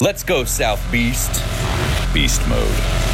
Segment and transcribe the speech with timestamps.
[0.00, 1.42] Let's go, South Beast.
[2.14, 3.07] Beast mode.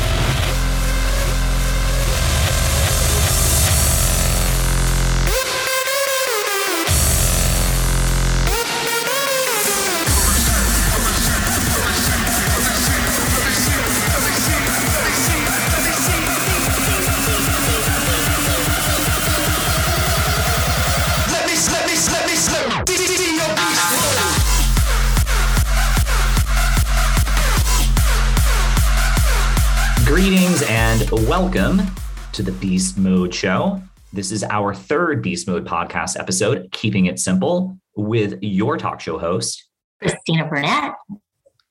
[31.40, 31.82] Welcome
[32.30, 33.82] to the Beast Mode Show.
[34.12, 39.18] This is our third Beast Mode podcast episode, Keeping It Simple, with your talk show
[39.18, 39.68] host.
[40.00, 40.94] Christina Burnett.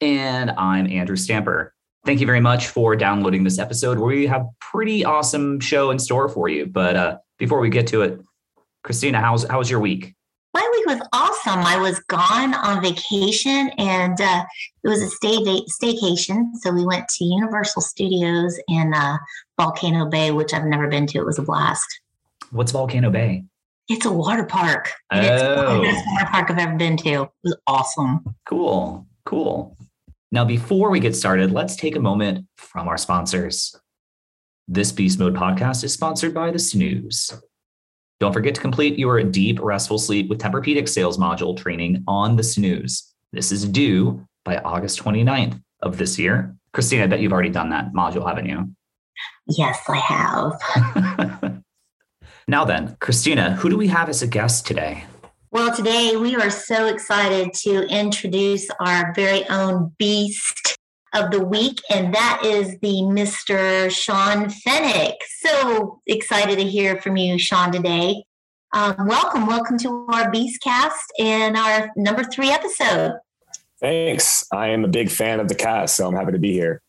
[0.02, 1.73] And I'm Andrew Stamper.
[2.05, 3.99] Thank you very much for downloading this episode.
[3.99, 6.66] We have pretty awesome show in store for you.
[6.66, 8.20] But uh, before we get to it,
[8.84, 10.14] Christina, how's how was your week?
[10.53, 11.59] My week was awesome.
[11.62, 14.44] I was gone on vacation and uh,
[14.84, 16.52] it was a stay va- staycation.
[16.61, 19.17] So we went to Universal Studios in uh,
[19.59, 21.17] Volcano Bay, which I've never been to.
[21.19, 21.86] It was a blast.
[22.52, 23.45] What's Volcano Bay?
[23.89, 24.91] It's a water park.
[25.11, 25.81] And It's the Oh.
[25.81, 27.09] best water park I've ever been to.
[27.23, 28.23] It was awesome.
[28.45, 29.75] Cool, cool.
[30.31, 33.75] Now, before we get started, let's take a moment from our sponsors.
[34.67, 37.41] This Beast Mode podcast is sponsored by the SNOOZ.
[38.19, 42.44] Don't forget to complete your deep, restful sleep with Tempur-Pedic sales module training on the
[42.44, 43.14] SNOOZ.
[43.31, 46.56] This is due by August 29th of this year.
[46.73, 48.69] Christina, I bet you've already done that module, haven't you?
[49.47, 51.64] Yes, I have.
[52.47, 55.03] now then, Christina, who do we have as a guest today?
[55.52, 60.78] Well, today we are so excited to introduce our very own beast
[61.14, 63.89] of the week, and that is the Mr.
[63.89, 65.16] Sean Fenech.
[65.39, 68.23] So excited to hear from you, Sean, today.
[68.73, 73.19] Um, welcome, welcome to our Beastcast and our number three episode.
[73.80, 74.44] Thanks.
[74.52, 76.81] I am a big fan of the cast, so I'm happy to be here.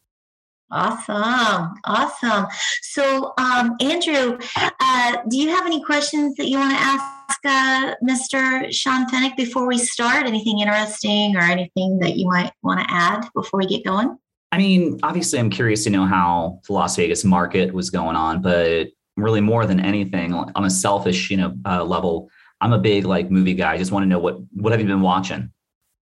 [0.71, 2.47] Awesome, awesome.
[2.81, 7.95] So, um, Andrew, uh, do you have any questions that you want to ask uh,
[8.03, 8.73] Mr.
[8.73, 10.27] Sean Fenech before we start?
[10.27, 14.17] Anything interesting or anything that you might want to add before we get going?
[14.53, 18.41] I mean, obviously, I'm curious to know how the Las Vegas market was going on,
[18.41, 23.05] but really more than anything, on a selfish, you know, uh, level, I'm a big
[23.05, 23.73] like movie guy.
[23.73, 25.51] I just want to know what what have you been watching?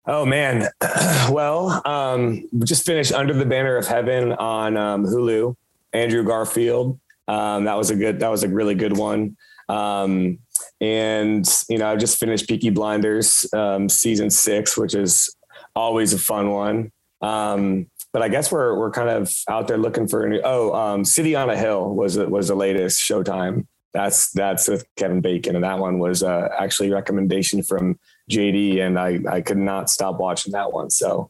[0.06, 0.67] Oh man.
[1.29, 5.56] well, um, we just finished Under the Banner of Heaven on um, Hulu.
[5.94, 7.00] Andrew Garfield.
[7.27, 8.19] Um, that was a good.
[8.19, 9.38] That was a really good one.
[9.67, 10.39] Um,
[10.81, 15.35] and you know, I just finished Peaky Blinders um, season six, which is
[15.75, 16.91] always a fun one.
[17.22, 20.41] Um, but I guess we're we're kind of out there looking for a new.
[20.44, 23.68] Oh, um, City on a Hill was was the latest Showtime.
[23.94, 28.00] That's that's with Kevin Bacon, and that one was uh, actually a recommendation from
[28.31, 30.89] JD, and I I could not stop watching that one.
[30.89, 31.29] So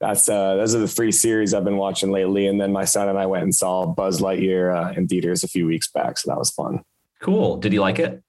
[0.00, 2.46] that's uh, those are the three series I've been watching lately.
[2.46, 5.48] And then my son and I went and saw Buzz Lightyear uh, in theaters a
[5.48, 6.82] few weeks back, so that was fun.
[7.20, 7.58] Cool.
[7.58, 8.22] Did you like it?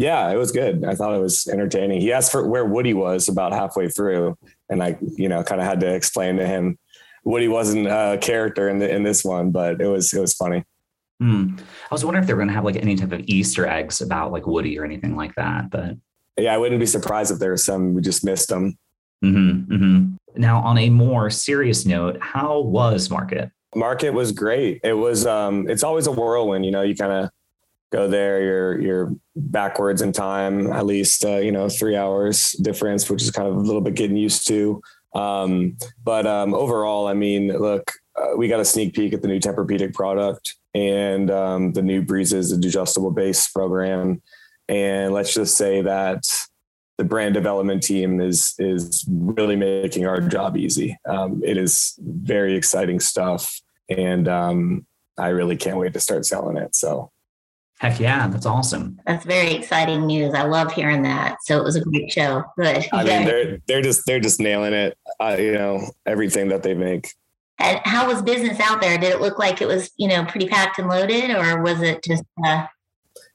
[0.00, 0.82] Yeah, it was good.
[0.82, 2.00] I thought it was entertaining.
[2.00, 4.38] He asked for where Woody was about halfway through,
[4.70, 6.78] and I you know kind of had to explain to him
[7.24, 10.64] Woody wasn't a character in the in this one, but it was it was funny.
[11.20, 11.56] Hmm.
[11.58, 14.00] I was wondering if they were going to have like any type of Easter eggs
[14.00, 15.68] about like Woody or anything like that.
[15.68, 15.96] But
[16.38, 18.78] Yeah, I wouldn't be surprised if there was some we just missed them.
[19.20, 23.50] hmm hmm now, on a more serious note, how was market?
[23.74, 24.80] market was great.
[24.82, 27.30] It was um it's always a whirlwind, you know, you kind of
[27.90, 33.08] go there, you're you're backwards in time, at least uh, you know, three hours difference,
[33.10, 34.80] which is kind of a little bit getting used to.
[35.14, 39.28] Um, but um overall, I mean, look, uh, we got a sneak peek at the
[39.28, 44.22] new Tempur-Pedic product and um the new Breezes adjustable base program.
[44.68, 46.22] And let's just say that
[47.00, 50.98] the brand development team is is really making our job easy.
[51.06, 53.58] Um, it is very exciting stuff,
[53.88, 54.86] and um,
[55.16, 56.76] I really can't wait to start selling it.
[56.76, 57.10] So
[57.80, 59.00] Heck yeah, that's awesome.
[59.06, 60.34] That's very exciting news.
[60.34, 61.38] I love hearing that.
[61.44, 62.44] So it was a great show.
[62.58, 62.86] Good.
[62.92, 64.98] I mean, they're they're just they're just nailing it.
[65.18, 67.08] Uh, you know, everything that they make.
[67.58, 68.98] and how was business out there?
[68.98, 72.04] Did it look like it was, you know, pretty packed and loaded, or was it
[72.04, 72.22] just?
[72.44, 72.66] Uh,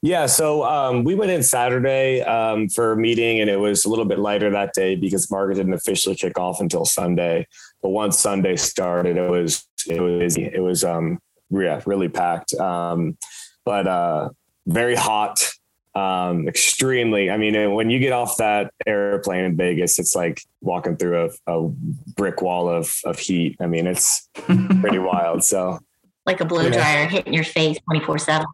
[0.04, 3.90] Yeah, so um, we went in Saturday um, for a meeting, and it was a
[3.90, 7.48] little bit lighter that day because market didn't officially kick off until Sunday.
[7.82, 10.38] But once Sunday started, it was it was.
[10.38, 11.18] It was um,
[11.50, 13.18] yeah, really packed, um,
[13.66, 14.30] but uh,
[14.68, 15.52] very hot,
[15.96, 17.30] um, extremely.
[17.30, 21.54] I mean, when you get off that airplane in Vegas, it's like walking through a,
[21.58, 21.68] a
[22.16, 23.58] brick wall of of heat.
[23.60, 25.44] I mean, it's pretty wild.
[25.44, 25.80] So
[26.26, 26.70] like a blow Yeah.
[26.72, 28.46] dryer hitting your face 24 7.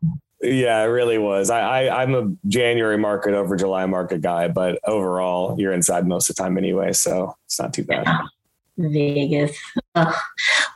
[0.44, 1.50] Yeah, it really was.
[1.52, 6.30] I, I I'm a January market over July market guy, but overall you're inside most
[6.30, 8.08] of the time anyway, so it's not too bad.
[8.78, 9.56] Vegas.
[9.96, 10.16] Ugh.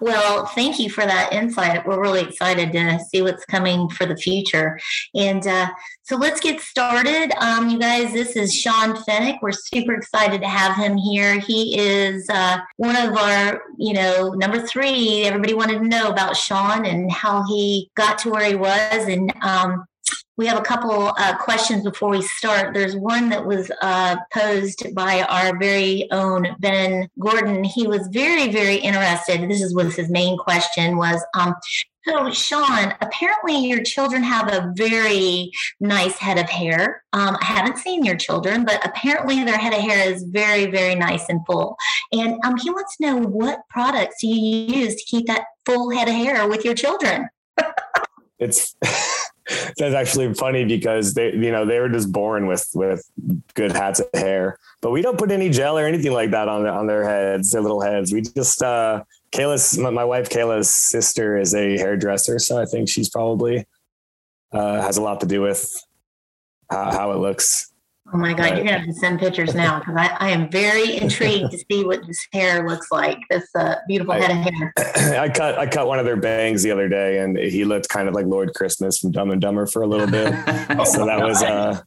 [0.01, 1.87] Well, thank you for that insight.
[1.87, 4.77] We're really excited to see what's coming for the future.
[5.13, 5.69] And uh,
[6.03, 7.31] so let's get started.
[7.41, 9.37] Um, you guys, this is Sean Fenech.
[9.41, 11.39] We're super excited to have him here.
[11.39, 15.23] He is uh, one of our, you know, number three.
[15.23, 19.07] Everybody wanted to know about Sean and how he got to where he was.
[19.07, 19.85] And um,
[20.37, 22.73] we have a couple uh, questions before we start.
[22.73, 27.63] There's one that was uh, posed by our very own Ben Gordon.
[27.63, 29.49] He was very, very interested.
[29.49, 31.55] This is was his main question was, um,
[32.07, 37.03] so Sean, apparently your children have a very nice head of hair.
[37.13, 40.93] Um, I haven't seen your children, but apparently their head of hair is very, very
[40.93, 41.75] nice and full.
[42.11, 46.07] And um, he wants to know what products you use to keep that full head
[46.07, 47.29] of hair with your children?
[48.37, 48.75] it's
[49.77, 53.03] that's actually funny because they you know they were just born with with
[53.53, 56.63] good hats of hair but we don't put any gel or anything like that on
[56.63, 58.11] their on their heads their little heads.
[58.11, 62.89] We just uh kayla's my, my wife kayla's sister is a hairdresser so i think
[62.89, 63.65] she's probably
[64.51, 65.75] uh has a lot to do with
[66.69, 67.71] how, how it looks
[68.13, 70.97] Oh my God, you're gonna have to send pictures now because I, I am very
[70.97, 73.17] intrigued to see what this hair looks like.
[73.31, 74.73] This uh, beautiful I, head of hair.
[75.19, 78.07] I cut I cut one of their bangs the other day, and he looked kind
[78.07, 80.27] of like Lloyd Christmas from Dumb and Dumber for a little bit.
[80.85, 81.81] so that was uh,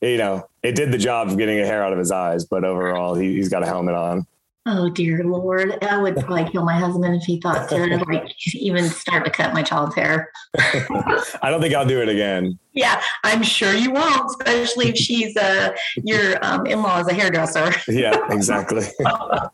[0.00, 2.64] you know, it did the job of getting a hair out of his eyes, but
[2.64, 4.26] overall, he, he's got a helmet on.
[4.66, 8.84] Oh dear Lord, I would probably kill my husband if he thought to like even
[8.88, 10.30] start to cut my child's hair.
[10.56, 12.58] I don't think I'll do it again.
[12.72, 17.72] Yeah, I'm sure you won't, especially if she's uh, your um, in-law is a hairdresser.
[17.88, 18.86] Yeah, exactly.
[19.06, 19.50] All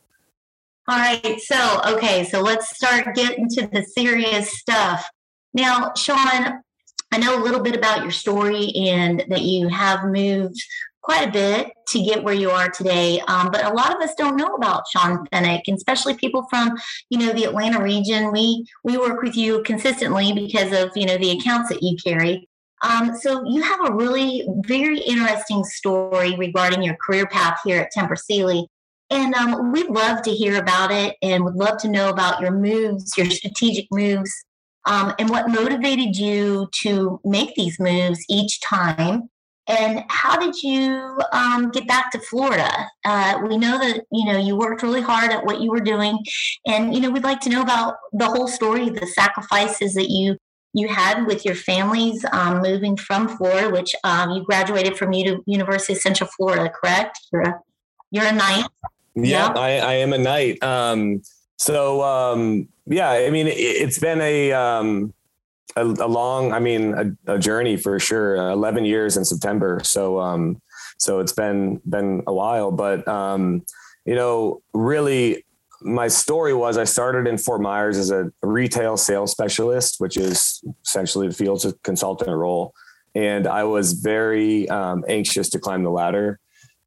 [0.89, 5.09] right, so okay, so let's start getting to the serious stuff.
[5.53, 6.63] Now, Sean,
[7.13, 10.61] I know a little bit about your story and that you have moved
[11.11, 13.19] quite a bit to get where you are today.
[13.27, 16.79] Um, but a lot of us don't know about Sean Fenech, and especially people from
[17.09, 18.31] you know the Atlanta region.
[18.31, 22.49] We we work with you consistently because of you know the accounts that you carry.
[22.83, 27.91] Um, so you have a really very interesting story regarding your career path here at
[27.93, 28.69] Tempur Sealy.
[29.11, 32.53] And um, we'd love to hear about it and would love to know about your
[32.53, 34.33] moves, your strategic moves,
[34.87, 39.29] um, and what motivated you to make these moves each time
[39.71, 42.89] and how did you um, get back to Florida?
[43.05, 46.19] Uh, we know that you know you worked really hard at what you were doing,
[46.67, 50.37] and you know we'd like to know about the whole story, the sacrifices that you
[50.73, 55.43] you had with your families um, moving from Florida, which um, you graduated from U-
[55.47, 57.19] University of Central Florida, correct?
[57.33, 57.61] You're a
[58.11, 58.67] you're a knight.
[59.15, 60.63] Yeah, I, I, am a knight.
[60.63, 61.23] Um,
[61.59, 65.15] so um, yeah, I mean it, has been a um,
[65.77, 68.39] a, a long, I mean, a, a, journey for sure.
[68.39, 70.61] Uh, Eleven years in September, so um,
[70.99, 72.71] so it's been been a while.
[72.71, 73.65] But um,
[74.05, 75.45] you know, really,
[75.81, 80.63] my story was I started in Fort Myers as a retail sales specialist, which is
[80.85, 82.75] essentially the field consultant role,
[83.15, 86.39] and I was very um, anxious to climb the ladder.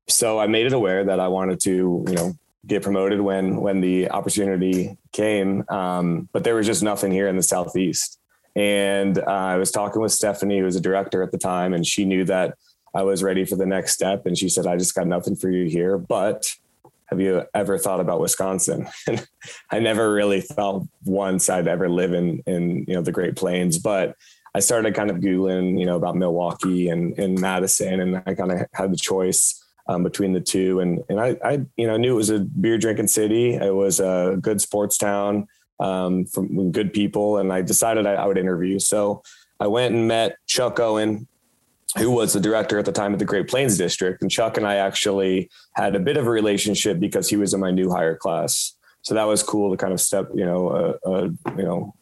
[0.09, 2.33] So I made it aware that I wanted to, you know,
[2.67, 5.63] get promoted when when the opportunity came.
[5.69, 8.19] Um, but there was just nothing here in the southeast.
[8.55, 11.85] And uh, I was talking with Stephanie, who was a director at the time, and
[11.85, 12.55] she knew that
[12.95, 14.25] I was ready for the next step.
[14.25, 16.45] And she said, I just got nothing for you here, but
[17.07, 18.87] have you ever thought about Wisconsin?
[19.07, 19.27] And
[19.71, 23.77] I never really thought once I'd ever live in, in, you know, the Great Plains,
[23.77, 24.15] but
[24.55, 28.51] I started kind of Googling, you know, about Milwaukee and, and Madison, and I kind
[28.51, 30.79] of had the choice um, between the two.
[30.79, 33.55] And, and I, I, you know, knew it was a beer drinking city.
[33.55, 35.47] It was a good sports town
[35.79, 38.79] um, from good people, and I decided I, I would interview.
[38.79, 39.23] So
[39.59, 41.27] I went and met Chuck Owen,
[41.97, 44.21] who was the director at the time of the Great Plains District.
[44.21, 47.59] And Chuck and I actually had a bit of a relationship because he was in
[47.59, 48.75] my new hire class.
[49.03, 51.23] So that was cool to kind of step, you know, a, a
[51.55, 51.95] you know,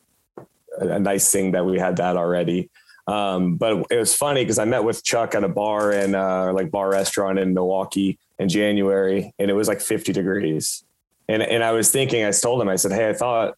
[0.80, 2.70] a, a, nice thing that we had that already.
[3.08, 6.54] Um, but it was funny because I met with Chuck at a bar and uh,
[6.54, 10.84] like bar restaurant in Milwaukee in January, and it was like 50 degrees.
[11.28, 13.56] And and I was thinking, I told him, I said, hey, I thought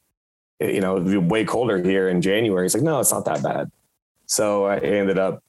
[0.59, 2.65] you know, it'd be way colder here in January.
[2.65, 3.71] He's like, no, it's not that bad.
[4.25, 5.43] So I ended up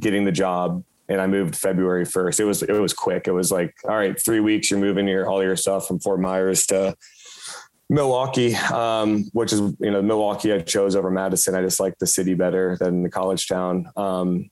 [0.00, 2.40] getting the job and I moved February 1st.
[2.40, 3.28] It was, it was quick.
[3.28, 6.20] It was like, all right, three weeks, you're moving your, all your stuff from Fort
[6.20, 6.96] Myers to
[7.90, 11.54] Milwaukee, um, which is, you know, Milwaukee I chose over Madison.
[11.54, 13.90] I just like the city better than the college town.
[13.96, 14.50] Um,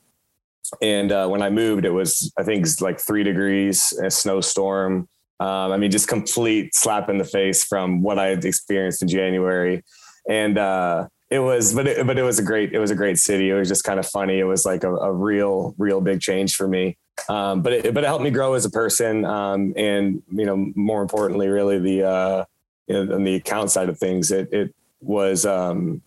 [0.81, 5.09] and uh, when I moved, it was, I think like three degrees, a snowstorm.
[5.43, 9.09] Um, I mean, just complete slap in the face from what I had experienced in
[9.09, 9.83] January.
[10.29, 13.19] And uh, it was, but it, but it was a great, it was a great
[13.19, 13.51] city.
[13.51, 14.39] It was just kind of funny.
[14.39, 16.97] It was like a, a real, real big change for me.
[17.29, 19.25] Um, but it, but it helped me grow as a person.
[19.25, 22.45] Um, and, you know, more importantly, really the, uh,
[22.87, 26.03] you know, on the account side of things, it, it was um,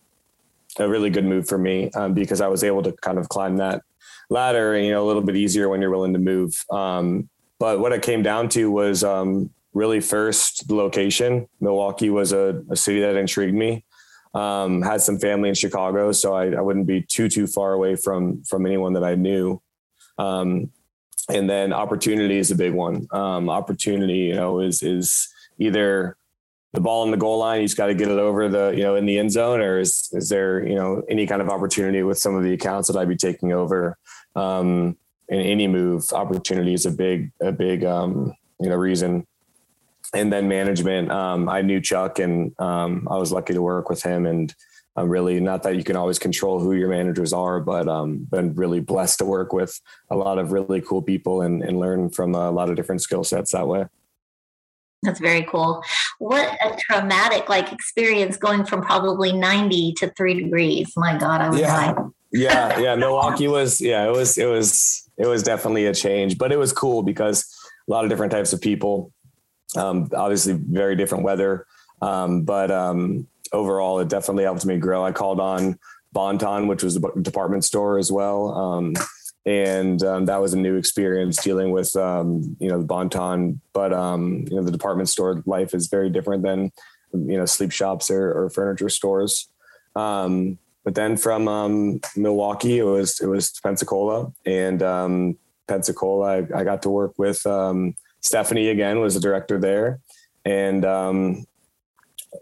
[0.78, 3.58] a really good move for me um, because I was able to kind of climb
[3.58, 3.82] that
[4.30, 6.64] ladder, you know, a little bit easier when you're willing to move.
[6.70, 11.48] Um, but what it came down to was um, really first location.
[11.60, 13.84] Milwaukee was a, a city that intrigued me.
[14.34, 17.96] Um, had some family in Chicago, so I, I, wouldn't be too too far away
[17.96, 19.62] from from anyone that I knew.
[20.18, 20.70] Um,
[21.30, 23.06] and then opportunity is a big one.
[23.12, 26.18] Um, opportunity, you know, is is either
[26.76, 28.82] the ball in the goal line, you just got to get it over the, you
[28.82, 32.02] know, in the end zone, or is is there, you know, any kind of opportunity
[32.02, 33.96] with some of the accounts that I'd be taking over?
[34.34, 34.98] Um,
[35.28, 39.26] in any move, opportunity is a big, a big, um, you know, reason.
[40.14, 44.02] And then management, um, I knew Chuck, and um, I was lucky to work with
[44.02, 44.54] him, and
[44.96, 48.54] I'm really not that you can always control who your managers are, but um, been
[48.54, 49.78] really blessed to work with
[50.10, 53.22] a lot of really cool people and, and learn from a lot of different skill
[53.22, 53.86] sets that way.
[55.02, 55.82] That's very cool.
[56.18, 60.92] What a traumatic like experience going from probably 90 to three degrees.
[60.96, 61.94] My God, I was yeah.
[62.32, 62.94] Yeah, yeah.
[62.94, 66.72] Milwaukee was yeah, it was it was it was definitely a change, but it was
[66.72, 67.44] cool because
[67.88, 69.12] a lot of different types of people.
[69.76, 71.66] Um, obviously very different weather.
[72.00, 75.04] Um, but um, overall, it definitely helped me grow.
[75.04, 75.78] I called on
[76.12, 78.54] Bon-Ton, which was a department store as well.
[78.54, 78.94] Um,
[79.44, 83.92] and um, that was a new experience dealing with, um, you know, the Bon-Ton, but,
[83.92, 86.72] um, you know, the department store life is very different than,
[87.12, 89.48] you know, sleep shops or, or furniture stores.
[89.94, 95.36] Um, but then from um, Milwaukee, it was, it was Pensacola and
[95.68, 97.44] Pensacola, I, I, got to work with
[98.20, 100.00] Stephanie again, was the director there.
[100.44, 100.86] And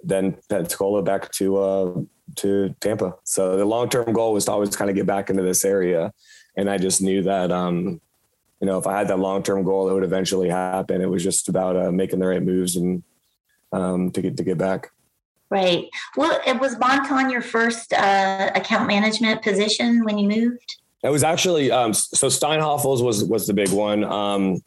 [0.03, 2.01] then Pensacola back to uh,
[2.37, 3.15] to Tampa.
[3.25, 6.13] So the long term goal was to always kind of get back into this area,
[6.57, 8.01] and I just knew that um,
[8.61, 11.01] you know if I had that long term goal, it would eventually happen.
[11.01, 13.03] It was just about uh, making the right moves and
[13.73, 14.91] um, to get to get back.
[15.54, 15.88] Right.
[16.16, 20.78] Well, it was Bon-Ton your first uh, account management position when you moved?
[21.04, 24.02] It was actually um, so Steinhafels was was the big one.
[24.02, 24.64] Um,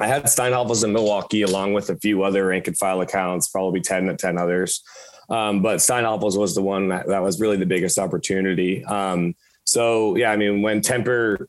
[0.00, 3.80] I had Steinhafels in Milwaukee along with a few other rank and file accounts, probably
[3.80, 4.82] 10 to 10 others.
[5.30, 8.84] Um, but Steinhafels was the one that, that, was really the biggest opportunity.
[8.86, 11.48] Um, so yeah, I mean, when Temper,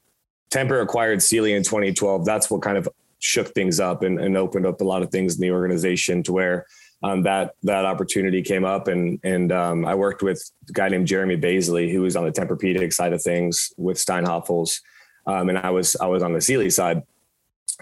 [0.51, 2.87] Tempur acquired Sealy in 2012, that's what kind of
[3.17, 6.31] shook things up and, and opened up a lot of things in the organization to
[6.31, 6.67] where
[7.05, 11.07] um, that that opportunity came up and and um, I worked with a guy named
[11.07, 14.81] Jeremy Baisley who was on the Tempur-Pedic side of things with Steinhafels,
[15.27, 17.03] um, and I was I was on the Sealy side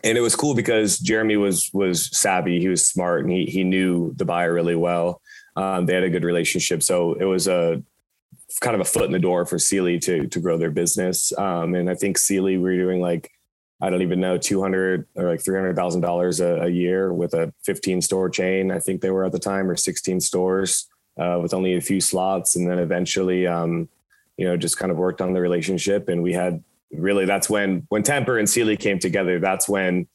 [0.04, 3.64] and it was cool because Jeremy was was savvy, he was smart, and he he
[3.64, 5.22] knew the buyer really well.
[5.56, 7.84] Um, they had a good relationship, so it was a
[8.60, 11.32] kind of a foot in the door for Sealy to to grow their business.
[11.38, 13.32] Um, and I think Sealy we were doing like
[13.84, 17.34] I don't even know two hundred or like three hundred thousand dollars a year with
[17.34, 18.72] a fifteen store chain.
[18.72, 20.88] I think they were at the time or sixteen stores
[21.18, 23.46] uh, with only a few slots, and then eventually.
[23.48, 23.90] Um,
[24.36, 26.64] you know, just kind of worked on the relationship and we had
[26.94, 29.40] really that's when when Tempur and Sealy came together.
[29.40, 30.08] That's when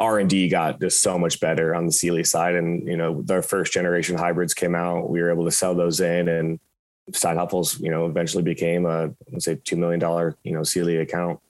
[0.00, 3.22] R and D got just so much better on the Sealy side, and you know
[3.22, 5.10] their first generation hybrids came out.
[5.10, 6.60] We were able to sell those in, and
[7.10, 11.40] Steinhafels, you know, eventually became a let's say two million dollar you know Sealy account.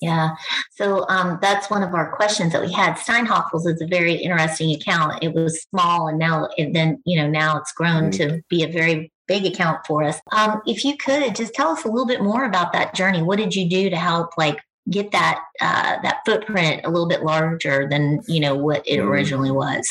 [0.00, 0.34] Yeah.
[0.72, 2.96] So um, that's one of our questions that we had.
[2.96, 5.22] Steinhafels is a very interesting account.
[5.22, 8.34] It was small and now, and then, you know, now it's grown mm-hmm.
[8.34, 10.20] to be a very big account for us.
[10.32, 13.22] Um, if you could just tell us a little bit more about that journey.
[13.22, 14.60] What did you do to help like
[14.90, 19.06] get that uh, that footprint a little bit larger than you know what it mm.
[19.06, 19.88] originally was?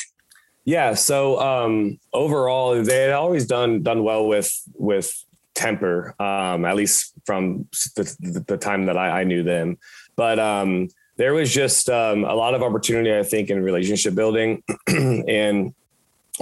[0.64, 0.96] Yeah.
[0.96, 5.25] So um, overall, they had always done done well with with
[5.56, 9.78] Tempur, um, at least from the, the time that I, I knew them.
[10.16, 14.64] But um, there was just um, a lot of opportunity, I think, in relationship building
[14.88, 15.74] and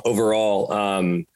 [0.04, 1.28] overall um,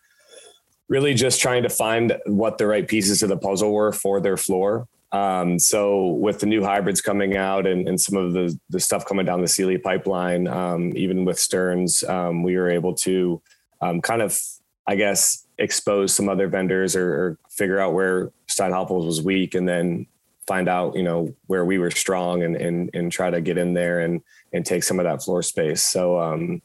[0.90, 4.38] really just trying to find what the right pieces of the puzzle were for their
[4.38, 4.88] floor.
[5.12, 9.06] Um, so with the new hybrids coming out and, and, some of the, the stuff
[9.06, 13.42] coming down the Sealy pipeline, um, even with Stearns, um, we were able to
[13.80, 14.38] um, kind of,
[14.86, 19.68] I guess, expose some other vendors or, or figure out where Steinhafels was weak and
[19.68, 20.06] then
[20.48, 23.74] find out, you know, where we were strong and, and, and try to get in
[23.74, 24.22] there and,
[24.54, 25.84] and take some of that floor space.
[25.84, 26.62] So, um,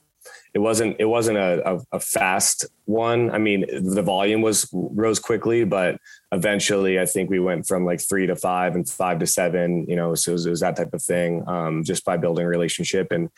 [0.54, 3.30] it wasn't it wasn't a, a, a, fast one.
[3.30, 5.99] I mean, the volume was rose quickly, but
[6.30, 9.87] eventually, I think we went from like three to five and five to seven.
[9.88, 12.46] You know, so it was, it was that type of thing, um, just by building
[12.46, 13.30] relationship and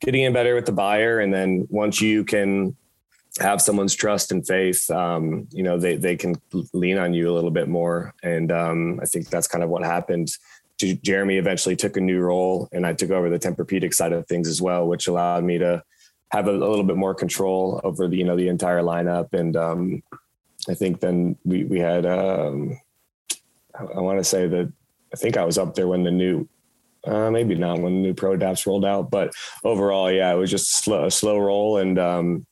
[0.00, 1.18] getting in better with the buyer.
[1.18, 2.76] And then once you can
[3.38, 6.40] have someone's trust and faith, um, you know, they they can
[6.72, 8.14] lean on you a little bit more.
[8.22, 10.32] And um, I think that's kind of what happened.
[10.78, 14.48] Jeremy eventually took a new role, and I took over the Tempur-Pedic side of things
[14.48, 15.84] as well, which allowed me to
[16.32, 19.34] have a, a, little bit more control over the you know the entire lineup.
[19.34, 20.02] And um,
[20.68, 22.80] I think then we we had um,
[23.78, 24.72] I, I want to say that
[25.12, 26.48] I think I was up there when the new
[27.06, 29.32] uh, maybe not when the new pro adapts rolled out, but
[29.64, 32.46] overall, yeah, it was just a slow, a slow roll, and um,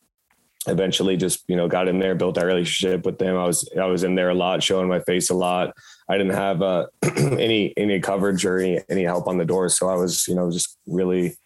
[0.68, 3.36] eventually just you know got in there, built that relationship with them.
[3.36, 5.74] I was I was in there a lot, showing my face a lot.
[6.08, 9.88] I didn't have uh, any any coverage or any any help on the doors, so
[9.88, 11.36] I was you know just really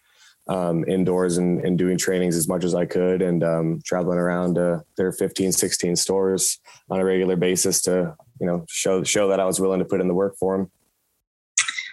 [0.47, 4.55] um, indoors and, and doing trainings as much as I could and um, traveling around
[4.97, 9.45] their 15, 16 stores on a regular basis to, you know, show, show that I
[9.45, 10.71] was willing to put in the work for them.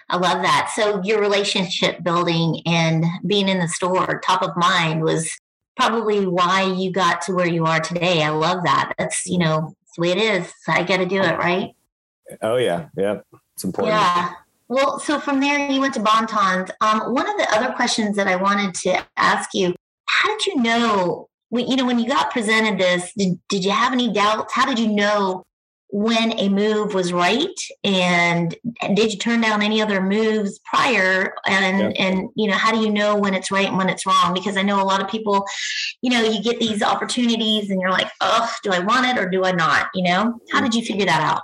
[0.09, 0.71] I love that.
[0.75, 5.31] So your relationship building and being in the store top of mind was
[5.77, 8.23] probably why you got to where you are today.
[8.23, 8.93] I love that.
[8.97, 10.51] That's, you know, it's the way it is.
[10.67, 11.71] I got to do it, right?
[12.41, 12.87] Oh yeah.
[12.95, 13.19] Yeah.
[13.55, 13.95] It's important.
[13.95, 14.33] Yeah.
[14.67, 16.71] Well, so from there you went to Bon-Tons.
[16.79, 19.75] Um, one of the other questions that I wanted to ask you,
[20.05, 23.91] how did you know, you know, when you got presented this, did, did you have
[23.91, 24.53] any doubts?
[24.53, 25.43] How did you know
[25.91, 27.47] when a move was right
[27.83, 28.55] and,
[28.95, 31.33] did you turn down any other moves prior?
[31.45, 32.05] And yeah.
[32.05, 34.33] and you know how do you know when it's right and when it's wrong?
[34.33, 35.45] Because i know a lot of people
[36.01, 39.29] you know you get these opportunities and you're like oh do i want it or
[39.29, 39.89] do i not?
[39.93, 40.39] You know?
[40.51, 40.63] How mm.
[40.63, 41.43] did you figure that out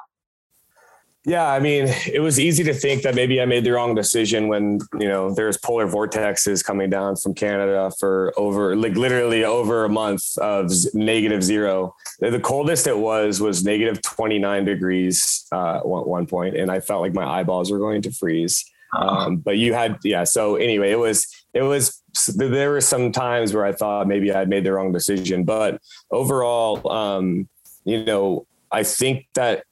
[1.27, 4.47] yeah, I mean, it was easy to think that maybe I made the wrong decision
[4.47, 9.83] when, you know, there's polar vortexes coming down from Canada for over like literally over
[9.83, 11.93] a month of negative zero.
[12.21, 17.01] The coldest it was was negative 29 degrees uh, at one point, and I felt
[17.01, 18.63] like my eyeballs were going to freeze.
[18.97, 20.23] Um, but you had, yeah.
[20.23, 22.01] So anyway, it was, it was,
[22.37, 26.89] there were some times where I thought maybe I'd made the wrong decision, but overall,
[26.89, 27.49] um,
[27.83, 29.65] you know, I think that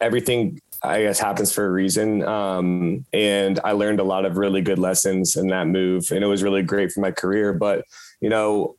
[0.00, 2.22] everything I guess happens for a reason.
[2.22, 6.26] Um, and I learned a lot of really good lessons in that move, and it
[6.26, 7.52] was really great for my career.
[7.52, 7.84] But
[8.20, 8.76] you know,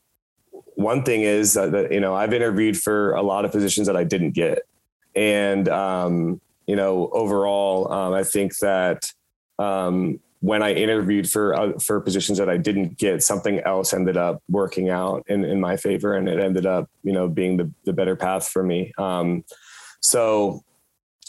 [0.76, 3.98] one thing is that, that you know I've interviewed for a lot of positions that
[3.98, 4.60] I didn't get,
[5.16, 9.12] and um, you know, overall, um, I think that
[9.60, 14.18] um, when I interviewed for uh, for positions that I didn't get, something else ended
[14.18, 17.72] up working out in, in my favor, and it ended up, you know, being the
[17.86, 18.94] the better path for me.
[18.98, 19.44] Um,
[20.02, 20.64] so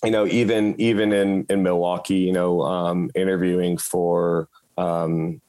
[0.05, 5.41] you know, even even in in Milwaukee, you know, um, interviewing for um,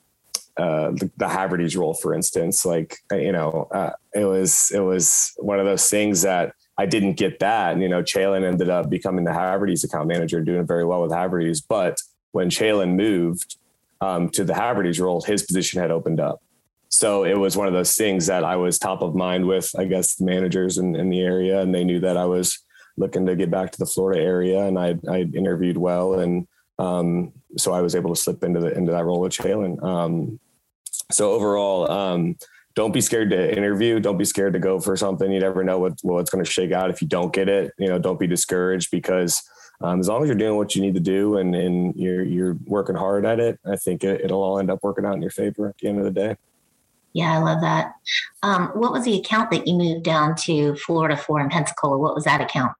[0.57, 5.33] uh, the, the Haverty's role, for instance, like you know, uh, it was it was
[5.37, 7.73] one of those things that I didn't get that.
[7.73, 11.01] And, you know, Chalin ended up becoming the Haverty's account manager, and doing very well
[11.01, 11.59] with Haverty's.
[11.59, 13.57] But when Chalin moved
[13.99, 16.41] um, to the Haverty's role, his position had opened up.
[16.89, 19.85] So it was one of those things that I was top of mind with, I
[19.85, 22.59] guess, the managers in, in the area, and they knew that I was
[22.97, 26.47] looking to get back to the Florida area, and I I interviewed well, and
[26.79, 29.81] um, so I was able to slip into the into that role with Chalin.
[29.83, 30.39] Um,
[31.11, 32.35] so overall, um,
[32.75, 33.99] don't be scared to interview.
[33.99, 35.31] Don't be scared to go for something.
[35.31, 36.89] You never know what what's going to shake out.
[36.89, 39.41] If you don't get it, you know, don't be discouraged because
[39.81, 42.57] um, as long as you're doing what you need to do and, and you're you're
[42.65, 45.31] working hard at it, I think it, it'll all end up working out in your
[45.31, 46.35] favor at the end of the day.
[47.13, 47.93] Yeah, I love that.
[48.43, 51.97] Um, what was the account that you moved down to Florida for in Pensacola?
[51.97, 52.73] What was that account?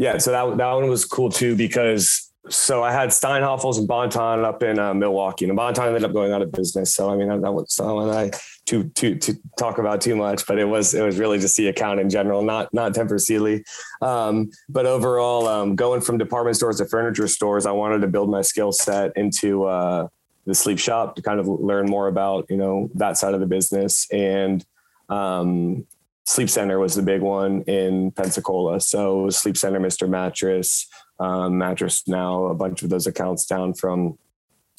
[0.00, 4.46] Yeah, so that that one was cool too because so I had Steinhafels and Bon-Ton
[4.46, 6.94] up in uh, Milwaukee, and Bon-Ton ended up going out of business.
[6.94, 8.30] So I mean, that was something I
[8.68, 11.68] to to to talk about too much, but it was it was really just the
[11.68, 13.62] account in general, not not Tempur Sealy.
[14.00, 18.30] Um, but overall, um, going from department stores to furniture stores, I wanted to build
[18.30, 20.08] my skill set into uh,
[20.46, 23.46] the sleep shop to kind of learn more about you know that side of the
[23.46, 24.64] business and
[25.10, 25.86] um,
[26.30, 28.80] Sleep Center was the big one in Pensacola.
[28.80, 30.08] So Sleep Center, Mr.
[30.08, 30.86] Mattress,
[31.18, 34.16] um, Mattress Now, a bunch of those accounts down from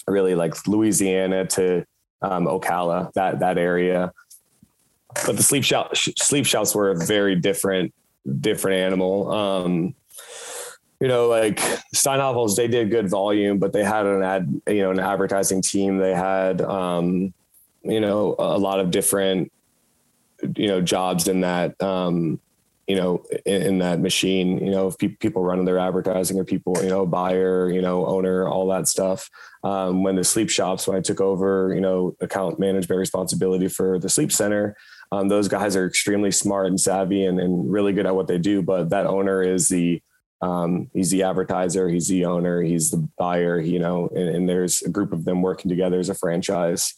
[0.07, 1.85] really like Louisiana to
[2.21, 4.13] um, Ocala, that that area.
[5.25, 7.93] But the sleep shop sleep shops were a very different
[8.39, 9.29] different animal.
[9.29, 9.93] Um,
[11.01, 11.57] you know, like
[11.93, 15.97] Steinhafels, they did good volume, but they had an ad, you know, an advertising team.
[15.97, 17.33] They had, um,
[17.83, 19.51] you know, a lot of different
[20.55, 22.39] you know jobs in that um,
[22.87, 26.43] you know in, in, that machine you know if pe- people running their advertising or
[26.43, 29.29] people you know buyer you know owner all that stuff.
[29.63, 33.99] Um, when the sleep shops when i took over you know account management responsibility for
[33.99, 34.75] the sleep center
[35.11, 38.39] um, those guys are extremely smart and savvy and, and really good at what they
[38.39, 40.01] do but that owner is the
[40.41, 44.81] um, he's the advertiser he's the owner he's the buyer you know and, and there's
[44.81, 46.95] a group of them working together as a franchise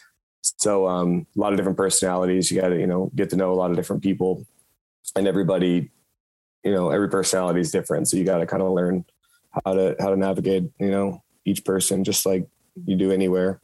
[0.63, 2.49] so um, a lot of different personalities.
[2.49, 4.45] You got to you know get to know a lot of different people,
[5.13, 5.91] and everybody,
[6.63, 8.07] you know, every personality is different.
[8.07, 9.03] So you got to kind of learn
[9.65, 12.47] how to how to navigate you know each person just like
[12.85, 13.59] you do anywhere.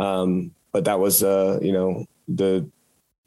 [0.00, 2.68] Um, but that was uh, you know the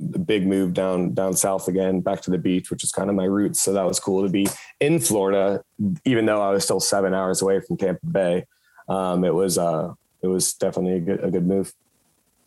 [0.01, 3.15] the big move down down south again, back to the beach, which is kind of
[3.15, 3.61] my roots.
[3.61, 4.47] So that was cool to be
[4.81, 5.63] in Florida,
[6.03, 8.45] even though I was still seven hours away from Tampa Bay.
[8.89, 11.73] Um, it was uh, it was definitely a good a good move.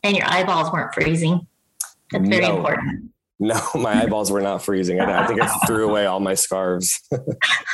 [0.06, 1.44] And your eyeballs weren't freezing.
[2.12, 2.58] That's very No.
[2.58, 3.10] important.
[3.40, 5.00] No, my eyeballs were not freezing.
[5.00, 7.00] I, I think I threw away all my scarves.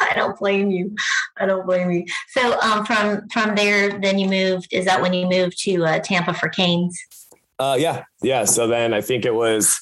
[0.00, 0.96] I don't blame you.
[1.38, 2.06] I don't blame you.
[2.28, 4.68] So um, from from there, then you moved.
[4.72, 6.98] Is that when you moved to uh, Tampa for Kane's?
[7.58, 8.44] Uh, yeah, yeah.
[8.46, 9.78] So then I think it was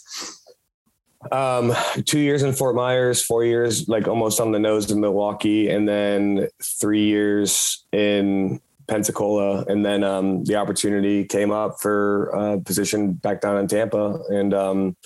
[1.31, 1.73] um,
[2.05, 5.89] two years in Fort Myers, four years like almost on the nose in Milwaukee, and
[5.89, 6.49] then
[6.81, 13.41] three years in Pensacola, and then um, the opportunity came up for a position back
[13.41, 14.97] down in Tampa, and um,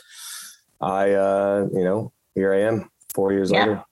[0.80, 3.60] I, uh, you know, here I am, four years Yeah.
[3.60, 3.84] later.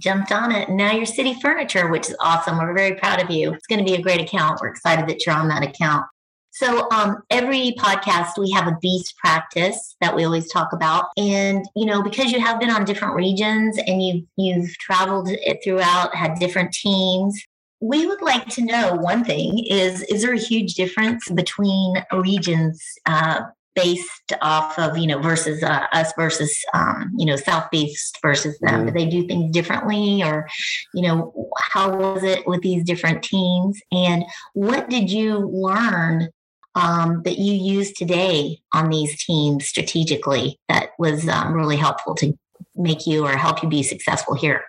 [0.00, 0.68] Jumped on it.
[0.68, 2.58] Now you're City Furniture, which is awesome.
[2.58, 3.52] We're very proud of you.
[3.52, 4.60] It's going to be a great account.
[4.60, 6.04] We're excited that you're on that account.
[6.50, 11.64] So um, every podcast we have a beast practice that we always talk about, and
[11.74, 16.14] you know because you have been on different regions and you've you've traveled it throughout,
[16.14, 17.40] had different teams.
[17.80, 22.82] We would like to know one thing: is is there a huge difference between regions
[23.06, 23.42] uh,
[23.74, 28.58] based off of you know versus uh, us versus um, you know South Beast versus
[28.58, 28.82] them?
[28.82, 28.86] Mhm.
[28.86, 30.48] Do they do things differently, or
[30.94, 33.80] you know how was it with these different teams?
[33.92, 36.30] And what did you learn
[36.74, 42.36] um, that you use today on these teams strategically that was um, really helpful to
[42.74, 44.64] make you or help you be successful here?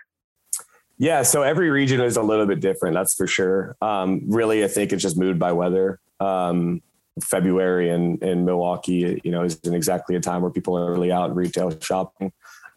[1.00, 3.74] Yeah, so every region is a little bit different, that's for sure.
[3.80, 5.98] Um, really, I think it's just moved by weather.
[6.20, 6.82] Um,
[7.24, 11.34] February in, in Milwaukee, you know, isn't exactly a time where people are really out
[11.34, 12.32] retail shopping.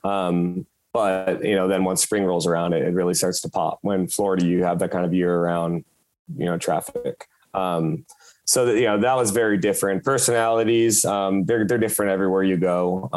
[0.06, 3.80] Um, but you know, then once spring rolls around, it, it really starts to pop.
[3.82, 5.84] When Florida, you have that kind of year-round,
[6.38, 7.28] you know, traffic.
[7.54, 8.06] Um,
[8.46, 10.06] so that you know, that was very different.
[10.06, 13.10] Personalities, um, they're they're different everywhere you go.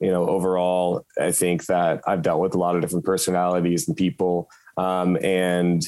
[0.00, 3.96] You know, overall, I think that I've dealt with a lot of different personalities and
[3.96, 4.48] people.
[4.76, 5.82] Um, and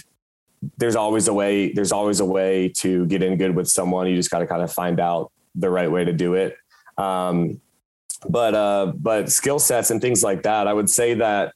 [0.77, 4.07] there's always a way, there's always a way to get in good with someone.
[4.07, 6.57] You just got to kind of find out the right way to do it.
[6.99, 7.61] Um,
[8.29, 11.55] but, uh, but skill sets and things like that, I would say that,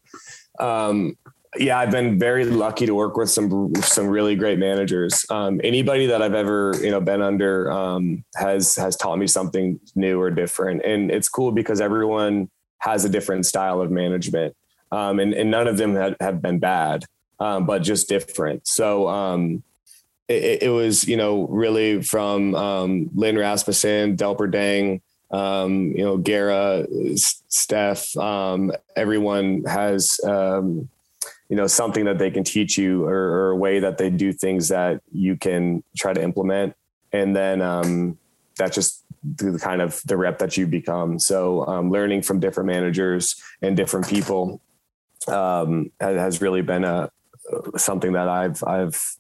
[0.58, 1.16] um,
[1.58, 5.24] yeah, I've been very lucky to work with some some really great managers.
[5.30, 9.80] Um, anybody that I've ever you know been under um, has has taught me something
[9.94, 14.56] new or different, and it's cool because everyone has a different style of management,
[14.92, 17.04] um, and and none of them have, have been bad,
[17.40, 18.66] um, but just different.
[18.66, 19.62] So um,
[20.28, 26.16] it, it was you know really from um, Lynn Rasmussen, Delper Dang, um, you know
[26.16, 28.16] Gara, Steph,
[28.96, 30.20] everyone has.
[30.24, 30.88] Um,
[31.48, 34.32] you know something that they can teach you or, or a way that they do
[34.32, 36.74] things that you can try to implement.
[37.12, 38.18] And then um,
[38.56, 41.18] that's just the kind of the rep that you become.
[41.18, 44.60] So um, learning from different managers and different people
[45.28, 47.10] um, has, really been a
[47.76, 49.16] something that i've i've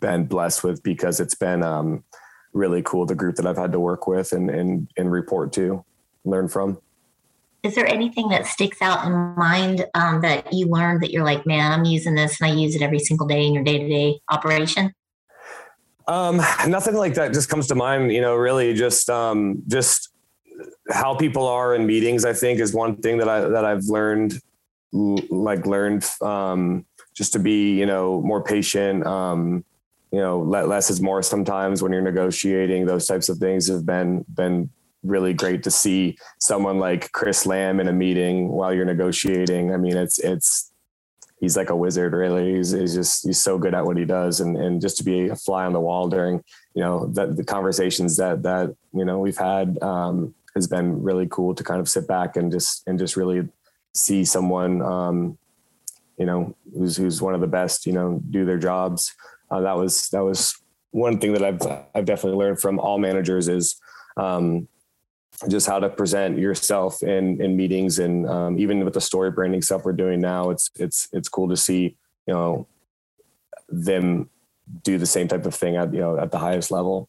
[0.00, 2.04] been blessed with because it's been um,
[2.52, 5.84] really cool the group that i've had to work with and and, and report to
[6.24, 6.78] learn from
[7.64, 11.46] Is there anything that sticks out in mind um, that you learned that you're like,
[11.46, 13.88] man, I'm using this and I use it every single day in your day to
[13.88, 14.92] day operation?
[16.06, 20.10] Um, nothing like that just comes to mind, you know, really just, um, just
[20.90, 24.38] how people are in meetings, I think is one thing that I, that I've learned,
[24.92, 29.64] like learned, um, just to be, you know, more patient, um,
[30.12, 34.26] you know, less is more sometimes when you're negotiating those types of things have been,
[34.34, 34.68] been
[35.04, 39.72] really great to see someone like Chris Lamb in a meeting while you're negotiating.
[39.72, 40.72] I mean, it's, it's,
[41.44, 42.56] he's like a wizard really.
[42.56, 44.40] He's, he's just he's so good at what he does.
[44.40, 46.42] And and just to be a fly on the wall during
[46.74, 51.26] you know that the conversations that that you know we've had um has been really
[51.30, 53.48] cool to kind of sit back and just and just really
[53.92, 55.38] see someone um
[56.18, 59.14] you know who's who's one of the best you know do their jobs.
[59.50, 60.56] Uh, that was that was
[60.90, 61.60] one thing that I've
[61.94, 63.76] I've definitely learned from all managers is
[64.16, 64.68] um
[65.48, 69.62] just how to present yourself in in meetings and um, even with the story branding
[69.62, 72.66] stuff we're doing now it's it's it's cool to see you know
[73.68, 74.30] them
[74.82, 77.08] do the same type of thing at you know at the highest level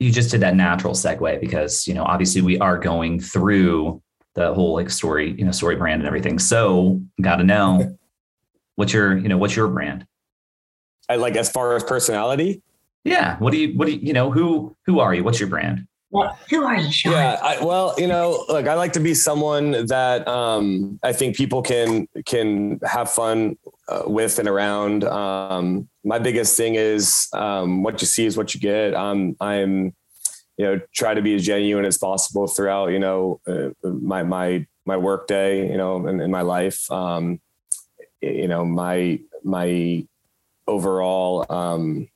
[0.00, 4.00] You just did that natural segue because, you know, obviously we are going through
[4.34, 6.38] the whole like story, you know, story brand and everything.
[6.38, 7.98] So got to know
[8.76, 10.06] what's your, you know, what's your brand?
[11.10, 12.62] I, like as far as personality
[13.04, 13.36] Yeah.
[13.40, 15.22] What do you, what do you, you know, who, who are you?
[15.22, 15.86] What's your brand?
[16.12, 17.12] Who are you, Sean?
[17.12, 21.36] Yeah, I, well, you know, look, I like to be someone that um, I think
[21.36, 23.56] people can can have fun
[23.88, 25.04] uh, with and around.
[25.04, 28.96] Um, my biggest thing is um, what you see is what you get.
[28.96, 29.94] I'm I'm,
[30.56, 34.66] you know, try to be as genuine as possible throughout, you know, uh, my, my,
[34.84, 36.90] my work day, you know, in, in my life.
[36.90, 37.40] Um,
[38.20, 40.06] you know, my, my
[40.66, 42.08] overall, um,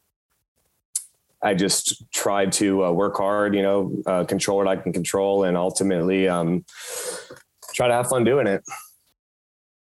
[1.44, 5.44] I just try to uh, work hard, you know, uh, control what I can control
[5.44, 6.64] and ultimately, um,
[7.74, 8.62] try to have fun doing it.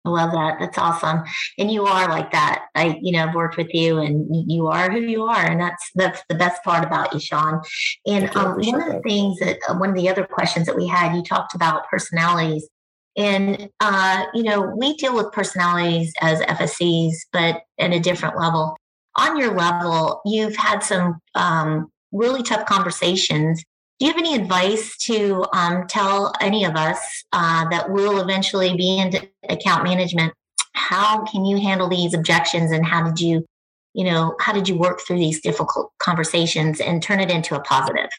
[0.04, 0.56] I love that.
[0.58, 1.22] That's awesome.
[1.58, 2.64] And you are like that.
[2.74, 5.46] I, you know, I've worked with you and you are who you are.
[5.46, 7.62] And that's, that's the best part about you, Sean.
[8.04, 9.02] And um, one of the that.
[9.04, 12.68] things that, uh, one of the other questions that we had, you talked about personalities
[13.16, 18.76] and, uh, you know, we deal with personalities as FSCs, but at a different level.
[19.16, 23.62] On your level, you've had some um, really tough conversations
[24.02, 26.98] do you have any advice to um, tell any of us
[27.32, 30.32] uh, that will eventually be into account management?
[30.72, 33.46] How can you handle these objections and how did you,
[33.94, 37.60] you know, how did you work through these difficult conversations and turn it into a
[37.60, 38.10] positive?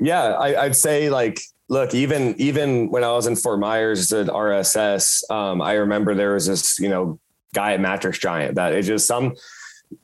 [0.00, 4.26] Yeah, I, would say like, look, even even when I was in Fort Myers at
[4.26, 7.20] RSS, um, I remember there was this, you know,
[7.54, 9.36] guy at Mattress Giant that it just some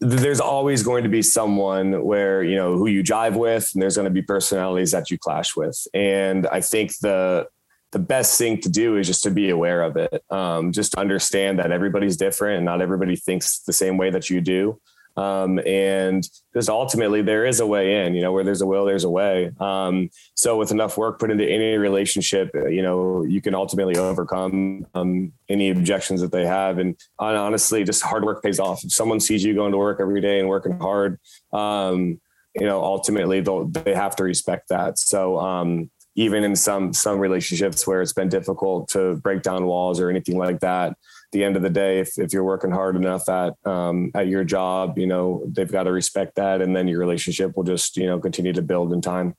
[0.00, 3.96] there's always going to be someone where you know who you jive with and there's
[3.96, 5.86] going to be personalities that you clash with.
[5.94, 7.46] And i think the
[7.92, 11.60] the best thing to do is just to be aware of it um, just understand
[11.60, 14.80] that everybody's different and not everybody thinks the same way that you do
[15.16, 18.84] um, and because ultimately there is a way in, you know, where there's a will,
[18.84, 19.52] there's a way.
[19.60, 23.96] Um, so with enough work put into any relationship, uh, you know, you can ultimately
[23.96, 26.78] overcome um, any objections that they have.
[26.78, 28.84] And honestly, just hard work pays off.
[28.84, 31.20] If someone sees you going to work every day and working hard,
[31.52, 32.20] um,
[32.54, 34.98] you know, ultimately they have to respect that.
[34.98, 39.98] So, um, even in some some relationships where it's been difficult to break down walls
[39.98, 40.96] or anything like that,
[41.34, 44.44] the end of the day, if, if you're working hard enough at um, at your
[44.44, 48.06] job, you know they've got to respect that, and then your relationship will just you
[48.06, 49.36] know continue to build in time.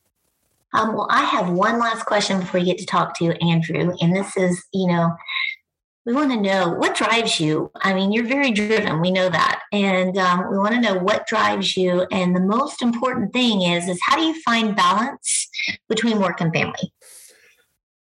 [0.74, 4.14] Um, well, I have one last question before you get to talk to Andrew, and
[4.14, 5.16] this is, you know,
[6.06, 7.72] we want to know what drives you.
[7.82, 9.00] I mean, you're very driven.
[9.00, 12.06] We know that, and um, we want to know what drives you.
[12.12, 15.50] And the most important thing is, is how do you find balance
[15.88, 16.92] between work and family?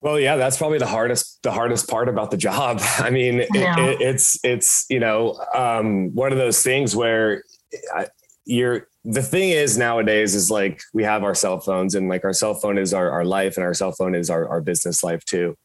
[0.04, 2.82] Well, yeah, that's probably the hardest the hardest part about the job.
[3.00, 7.46] I mean, it, it, it's it's you know um, one of those things where
[7.96, 8.08] I,
[8.44, 12.34] you're the thing is nowadays is like we have our cell phones and like our
[12.34, 15.24] cell phone is our, our life and our cell phone is our, our business life
[15.24, 15.56] too.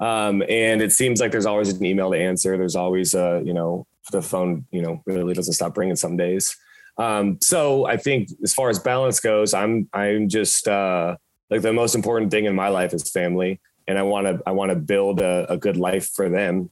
[0.00, 2.56] Um, and it seems like there's always an email to answer.
[2.56, 6.56] There's always a, you know, the phone, you know, really doesn't stop ringing some days.
[6.98, 11.16] Um, so I think as far as balance goes, I'm, I'm just, uh,
[11.50, 14.52] like the most important thing in my life is family and I want to I
[14.52, 16.70] want to build a, a, good life for them.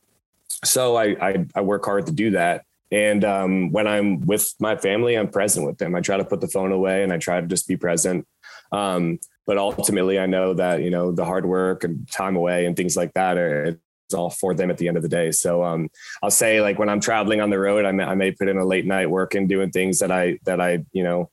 [0.65, 2.65] So I, I, I work hard to do that.
[2.93, 5.97] And um, when I'm with my family, I'm present with them.
[5.97, 8.29] I try to put the phone away and I try to just be present.
[8.71, 12.77] Um, but ultimately, I know that you know the hard work and time away and
[12.77, 15.33] things like that are it's all for them at the end of the day.
[15.33, 15.91] So um,
[16.23, 18.57] I'll say like when I'm traveling on the road, I may, I may put in
[18.57, 21.31] a late night working doing things that I that I you know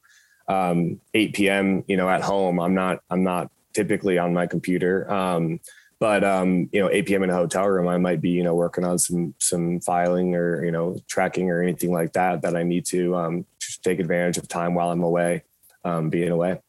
[0.48, 1.84] um, 8 p.m.
[1.88, 2.60] you know at home.
[2.60, 5.12] I'm not I'm not typically on my computer.
[5.12, 5.60] Um,
[6.00, 7.24] but um, you know, 8 p.m.
[7.24, 10.66] in a hotel room, I might be you know working on some some filing or
[10.66, 13.46] you know tracking or anything like that that I need to um,
[13.84, 15.44] take advantage of time while I'm away,
[15.86, 16.60] um, being away.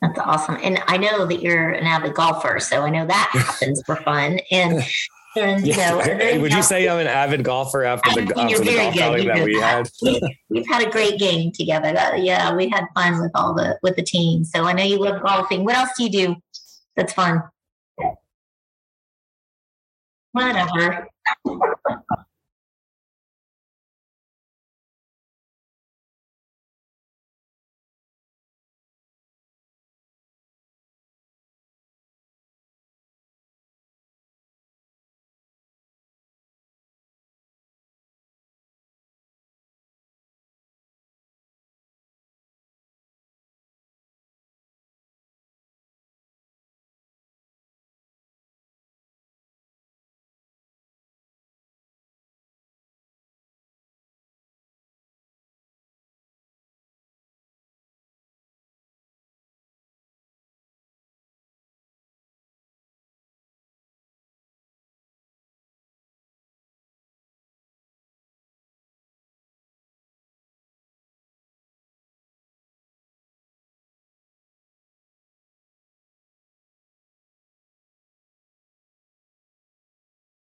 [0.00, 3.82] That's awesome, and I know that you're an avid golfer, so I know that happens
[3.84, 4.38] for fun.
[4.52, 4.80] And
[5.44, 6.04] and yeah.
[6.04, 9.28] you know, would you say I'm an avid golfer after the, after the golf outing
[9.28, 9.88] that we had?
[10.48, 11.92] We've had a great game together.
[12.16, 14.44] yeah, we had fun with all the with the team.
[14.44, 15.64] So I know you love golfing.
[15.64, 16.36] What else do you do
[16.96, 17.42] that's fun?
[20.32, 21.08] Whatever.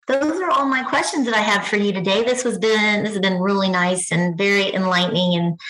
[0.06, 2.22] Those are all my questions that I have for you today.
[2.24, 5.60] This has been this has been really nice and very enlightening, and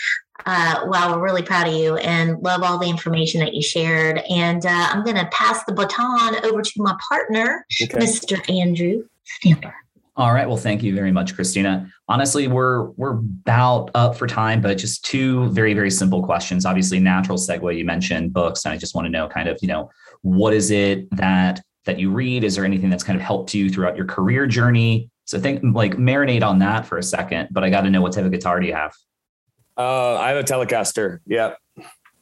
[0.46, 4.18] uh, wow, we're really proud of you and love all the information that you shared.
[4.28, 7.96] And uh, I'm going to pass the baton over to my partner, Okay.
[7.98, 8.38] Mr.
[8.50, 9.74] Andrew Stamper.
[10.16, 10.46] All right.
[10.46, 11.90] Well, thank you very much, Christina.
[12.08, 16.64] Honestly, we're we're about up for time, but just two very very simple questions.
[16.64, 17.76] Obviously, natural segue.
[17.76, 19.90] You mentioned books, and I just want to know kind of you know
[20.22, 22.44] what is it that that you read?
[22.44, 25.10] Is there anything that's kind of helped you throughout your career journey?
[25.26, 27.48] So think like marinate on that for a second.
[27.52, 28.94] But I got to know what type of guitar do you have?
[29.76, 31.18] Uh, I have a Telecaster.
[31.26, 31.58] Yep.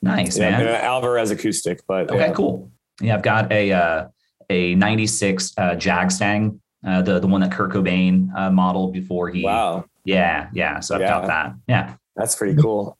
[0.02, 0.60] Nice Yeah, man.
[0.60, 2.32] and an Alvarez acoustic, but Okay, yeah.
[2.32, 2.70] cool.
[3.00, 4.08] Yeah, I've got a uh,
[4.50, 9.44] a '96 uh, Jagstang, uh, the the one that Kurt Cobain uh, modeled before he.
[9.44, 10.80] Wow, Yeah, yeah.
[10.80, 11.54] So I've got that.
[11.68, 11.94] Yeah.
[12.16, 12.96] that's pretty cool.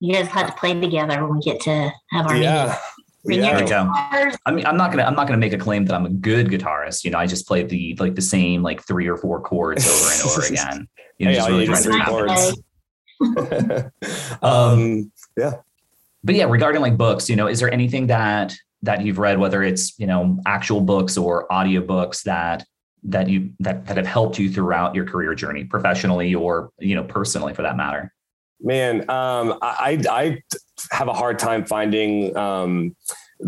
[0.00, 2.64] You guys have to play together when we get to have our Yeah.
[2.64, 2.78] meeting.
[3.26, 3.84] Bring There your we go.
[3.84, 4.36] guitars.
[4.46, 6.46] I mean, I'm not gonna I'm not gonna make a claim that I'm a good
[6.48, 7.04] guitarist.
[7.04, 10.12] You know, I just play the like the same like three or four chords over
[10.12, 10.88] and over again.
[11.18, 12.62] You know, Hey, just really need trying three tap chords.
[13.20, 14.42] it.
[14.42, 15.12] um,
[16.24, 19.62] But yeah, regarding like books, you know, is there anything that that you've read, whether
[19.62, 22.64] it's you know actual books or audiobooks that
[23.04, 27.04] that you that that have helped you throughout your career journey, professionally or you know
[27.04, 28.12] personally for that matter?
[28.60, 30.42] Man, um, I, I
[30.90, 32.96] have a hard time finding um,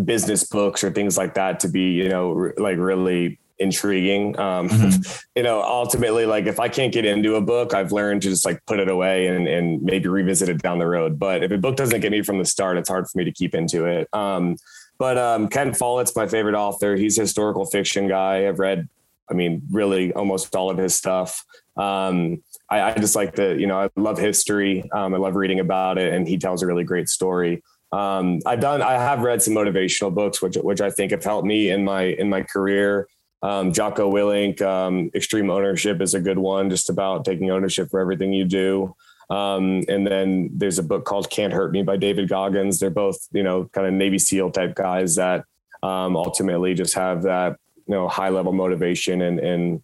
[0.05, 4.39] business books or things like that to be, you know, like really intriguing.
[4.39, 5.25] Um, Mhm.
[5.37, 8.45] you know, ultimately, like if I can't get into a book, I've learned to just
[8.45, 11.19] like put it away and, and maybe revisit it down the road.
[11.19, 13.33] But if a book doesn't get me from the start, it's hard for me to
[13.33, 14.09] keep into it.
[14.13, 14.57] Um,
[14.99, 16.97] but um, Ken Follett's my favorite author.
[16.97, 18.49] He's a historical fiction guy.
[18.49, 18.89] I've read,
[19.31, 21.45] I mean, really almost all of his stuff.
[21.77, 24.89] Um, I, I just like the, you know, I love history.
[24.93, 27.63] Um, I love reading about it, and he tells a really great story.
[27.93, 31.47] Um, I've done, I have read some motivational books, which which I think have helped
[31.47, 33.09] me in my in my career.
[33.43, 38.01] Um, Jocko Willink, um, Extreme Ownership is a good one, just about taking ownership for
[38.01, 38.95] everything you do.
[39.31, 42.81] Um, and then there's a book called Can't Hurt Me by David Goggins.
[42.81, 45.45] They're both, you know, kind of Navy SEAL type guys that
[45.83, 49.83] um, ultimately just have that, you know, high level motivation and, and,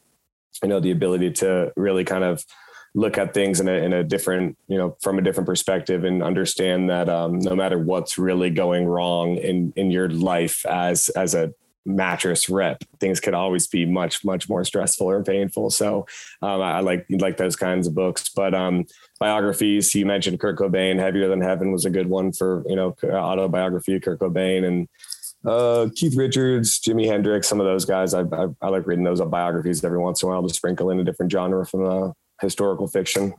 [0.62, 2.44] you know, the ability to really kind of
[2.94, 6.22] look at things in a, in a different, you know, from a different perspective and
[6.22, 11.35] understand that um, no matter what's really going wrong in, in your life as, as
[11.35, 11.52] a
[11.85, 15.70] mattress rep, things could always be much, much more stressful or painful.
[15.70, 16.07] So
[16.40, 18.87] um, I, like, like those kinds of books, but um,
[19.18, 22.94] biographies, you mentioned Kurt Cobain, Heavier Than Heaven was a good one for, you know,
[23.02, 24.88] autobiography Kurt Cobain and
[25.44, 28.14] uh, Keith Richards, Jimi Hendrix, some of those guys.
[28.14, 31.00] I, I, I like reading those biographies every once in a while to sprinkle in
[31.00, 33.34] a different genre from uh, historical fiction.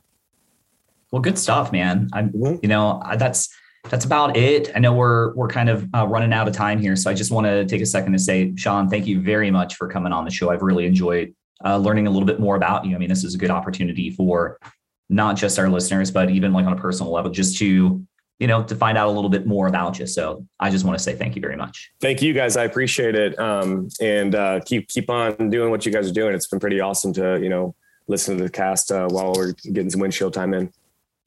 [1.12, 2.10] Well, good stuff, man.
[2.14, 2.60] I'm, Mhm.
[2.62, 3.50] you know, I- that's
[3.92, 4.72] that's about it.
[4.76, 7.32] I know we're we're kind of uh, running out of time here, so I just
[7.32, 10.26] want to take a second to say, Sean, thank you very much for coming on
[10.26, 10.50] the show.
[10.50, 12.96] I've really enjoyed uh, learning a little bit more about you.
[12.96, 14.60] I mean, this is a good opportunity for
[15.08, 18.04] not just our listeners, but even like on a personal level, just to
[18.40, 20.08] you know to find out a little bit more about you.
[20.08, 21.92] So I just want to say thank you very much.
[22.02, 22.58] Thank you guys.
[22.58, 23.38] I appreciate it.
[23.38, 26.34] Um, and uh, keep keep on doing what you guys are doing.
[26.34, 27.76] It's been pretty awesome to, you know,
[28.08, 30.72] listen to the cast uh, while we're getting some windshield time in.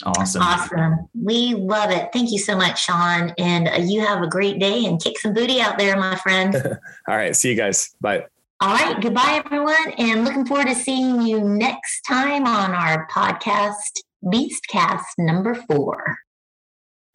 [0.04, 0.42] Awesome.
[0.42, 1.08] Awesome.
[1.20, 2.10] We love it.
[2.12, 3.32] Thank you so much, Sean.
[3.36, 6.54] And uh, you have a great day and kick some booty out there, my friend.
[7.08, 7.34] All right.
[7.34, 7.94] See you guys.
[8.00, 8.24] Bye.
[8.60, 9.00] All right.
[9.00, 9.92] Goodbye, everyone.
[9.98, 16.18] And looking forward to seeing you next time on our podcast, Beastcast number four.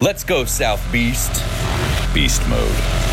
[0.00, 1.42] Let's go, South Beast.
[2.12, 3.03] Beast mode.